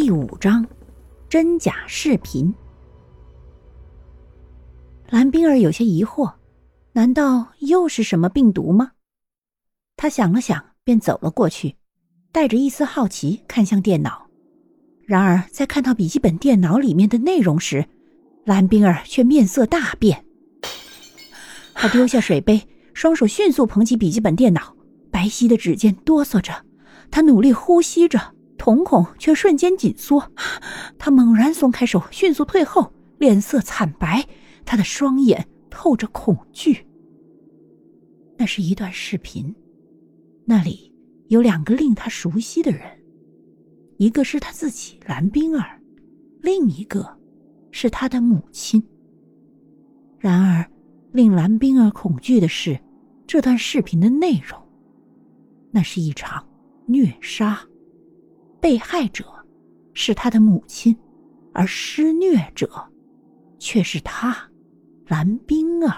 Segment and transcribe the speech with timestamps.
[0.00, 0.64] 第五章，
[1.28, 2.54] 真假视频。
[5.08, 6.34] 蓝冰儿有些疑惑，
[6.92, 8.92] 难道又是什么病毒吗？
[9.96, 11.74] 他想了想，便走了过去，
[12.30, 14.28] 带着一丝好奇看向电脑。
[15.04, 17.84] 然而，在看到笔记本电脑里面的内容时，
[18.44, 20.24] 蓝冰儿却面色大变。
[21.74, 24.76] 他丢下水杯，双手迅速捧起笔记本电脑，
[25.10, 26.64] 白皙的指尖哆嗦着，
[27.10, 28.37] 他努力呼吸着。
[28.58, 30.30] 瞳孔却瞬间紧缩，
[30.98, 34.26] 他猛然松开手，迅速退后，脸色惨白，
[34.66, 36.84] 他的双眼透着恐惧。
[38.36, 39.54] 那是一段视频，
[40.44, 40.92] 那里
[41.28, 42.82] 有两个令他熟悉的人，
[43.96, 45.80] 一个是他自己蓝冰儿，
[46.42, 47.18] 另一个
[47.70, 48.82] 是他的母亲。
[50.18, 50.68] 然而，
[51.12, 52.78] 令蓝冰儿恐惧的是，
[53.26, 54.60] 这段视频的内容，
[55.70, 56.44] 那是一场
[56.86, 57.60] 虐杀。
[58.60, 59.24] 被害者
[59.94, 60.96] 是他的母亲，
[61.52, 62.70] 而施虐者
[63.58, 64.36] 却是他，
[65.06, 65.94] 蓝冰儿。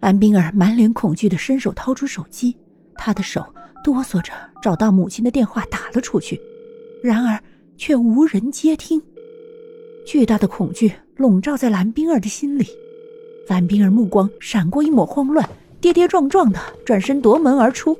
[0.00, 2.56] 蓝冰儿满脸恐惧的伸手掏出手机，
[2.96, 3.44] 他的手
[3.84, 6.40] 哆嗦着找到母亲的电话打了出去，
[7.02, 7.40] 然而
[7.76, 9.00] 却无人接听。
[10.04, 12.66] 巨大的恐惧笼罩在蓝冰儿的心里，
[13.48, 15.48] 蓝冰儿目光闪过一抹慌乱，
[15.80, 17.96] 跌跌撞撞的转身夺门而出。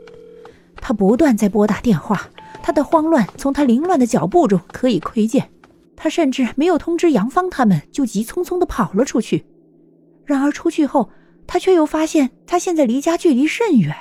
[0.83, 2.29] 他不断在拨打电话，
[2.61, 5.49] 他的慌乱从他凌乱的脚步中可以窥见。
[5.95, 9.47] 他甚至没有通知杨芳他们，就急匆匆的跑了出去。
[10.25, 11.09] 然而出去后，
[11.47, 13.95] 他却又发现他现在离家距离甚远。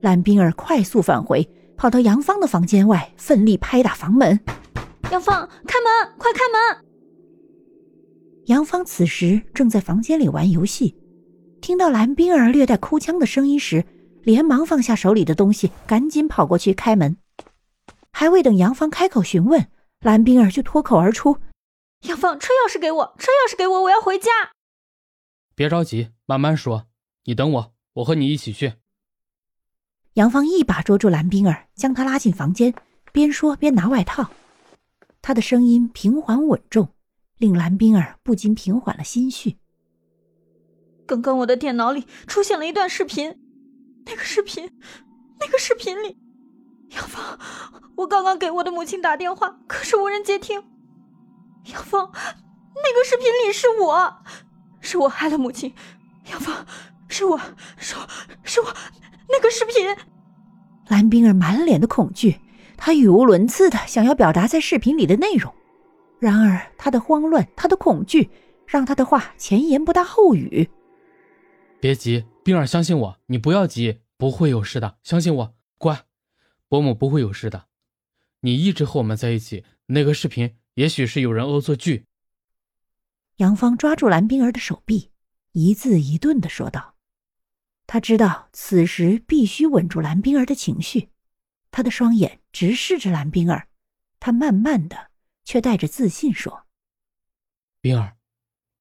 [0.00, 4.40] 蓝冰儿快速返回，跑到杨芳的房间外，奋力拍打房门
[5.12, 6.84] ：“杨芳，开门，快开门！”
[8.46, 10.96] 杨芳此时正在房间里玩游戏，
[11.60, 13.84] 听到蓝冰儿略带哭腔的声音时。
[14.22, 17.16] 连忙放下手里的东西，赶紧跑过去开门。
[18.12, 19.68] 还未等杨芳开口询问，
[20.00, 21.38] 蓝冰儿就脱口而出
[22.08, 24.30] ：“杨芳，车钥匙给我，车钥匙给我，我要回家。”
[25.54, 26.86] 别着急，慢慢说。
[27.24, 28.74] 你等我，我和你一起去。
[30.14, 32.74] 杨芳一把捉住蓝冰儿，将她拉进房间，
[33.12, 34.30] 边说边拿外套。
[35.22, 36.88] 她的声音平缓稳重，
[37.38, 39.56] 令蓝冰儿不禁平缓了心绪。
[41.06, 43.38] 刚刚我的电脑里出现了一段视频。
[44.06, 44.70] 那个视频，
[45.38, 46.16] 那个视频里，
[46.90, 47.38] 杨芳，
[47.96, 50.62] 我刚刚给我的母亲打电话，可是无人接听。
[51.66, 54.16] 杨芳，那个视频里是我，
[54.80, 55.72] 是我害了母亲。
[56.30, 56.66] 杨芳，
[57.08, 57.38] 是我，
[57.76, 58.08] 是我，
[58.42, 58.66] 是我，
[59.28, 59.96] 那个视频。
[60.88, 62.40] 蓝冰儿满脸的恐惧，
[62.76, 65.54] 她语无伦次的想要表达在视频里的内容，
[66.18, 68.28] 然而她的慌乱，她的恐惧，
[68.66, 70.68] 让她的话前言不搭后语。
[71.80, 72.26] 别急。
[72.42, 76.06] 冰儿，相信我，你不要急，不会有事的，相信我，乖，
[76.68, 77.68] 伯母不会有事的。
[78.40, 82.06] 你一直和我们在一起，那个视频也许是有人恶作剧。
[83.36, 85.10] 杨芳抓住蓝冰儿的手臂，
[85.52, 86.96] 一字一顿的说道
[87.86, 91.10] ：“他知道此时必须稳住蓝冰儿的情绪，
[91.70, 93.68] 他的双眼直视着蓝冰儿，
[94.18, 95.10] 他慢慢的
[95.44, 96.66] 却带着自信说
[97.82, 98.16] ：‘冰儿，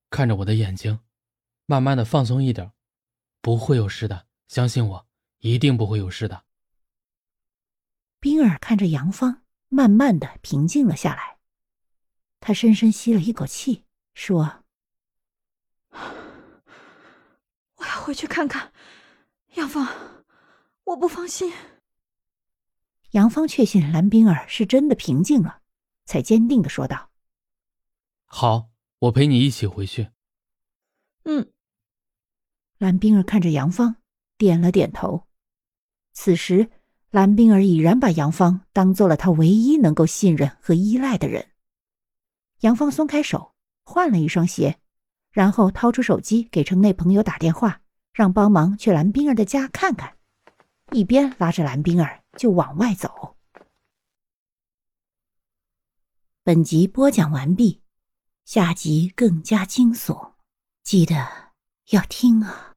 [0.10, 1.00] 看着我的眼睛，
[1.66, 2.72] 慢慢的放松一点。’”
[3.42, 5.08] 不会有事的，相信我，
[5.40, 6.44] 一定不会有事的。
[8.20, 11.38] 冰儿看着杨芳，慢慢的平静了下来。
[12.42, 14.64] 他深深吸了一口气，说
[17.76, 18.74] ：“我要回去看看，
[19.56, 20.26] 杨芳，
[20.84, 21.54] 我不放心。”
[23.12, 25.62] 杨芳确信蓝冰儿是真的平静了，
[26.06, 27.10] 才坚定的说道
[28.26, 28.70] ：“好，
[29.00, 30.12] 我陪你一起回去。”
[31.24, 31.52] 嗯。
[32.80, 33.98] 蓝冰儿看着杨芳，
[34.38, 35.28] 点了点头。
[36.14, 36.72] 此时，
[37.10, 41.50] 蓝冰儿已然把杨芳当做了她唯一能够信任和依赖的人。
[42.62, 43.54] 杨芳松开手，
[43.84, 44.80] 换了一双鞋，
[45.30, 47.82] 然后掏出手机给城内朋友打电话，
[48.14, 50.16] 让帮忙去蓝冰儿的家看看，
[50.92, 53.36] 一边拉着蓝冰儿就往外走。
[56.44, 57.82] 本集播讲完毕，
[58.46, 60.32] 下集更加惊悚，
[60.82, 61.28] 记得
[61.90, 62.69] 要听啊！